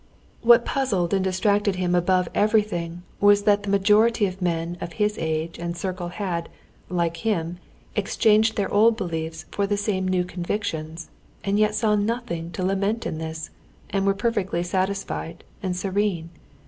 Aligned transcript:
What 0.41 0.65
puzzled 0.65 1.13
and 1.13 1.23
distracted 1.23 1.75
him 1.75 1.93
above 1.93 2.27
everything 2.33 3.03
was 3.19 3.43
that 3.43 3.61
the 3.61 3.69
majority 3.69 4.25
of 4.25 4.41
men 4.41 4.75
of 4.81 4.93
his 4.93 5.15
age 5.19 5.59
and 5.59 5.77
circle 5.77 6.07
had, 6.07 6.49
like 6.89 7.17
him, 7.17 7.59
exchanged 7.95 8.55
their 8.55 8.73
old 8.73 8.97
beliefs 8.97 9.45
for 9.51 9.67
the 9.67 9.77
same 9.77 10.07
new 10.07 10.23
convictions, 10.23 11.11
and 11.43 11.59
yet 11.59 11.75
saw 11.75 11.93
nothing 11.93 12.49
to 12.53 12.65
lament 12.65 13.05
in 13.05 13.19
this, 13.19 13.51
and 13.91 14.07
were 14.07 14.15
perfectly 14.15 14.63
satisfied 14.63 15.43
and 15.61 15.77
serene. 15.77 16.31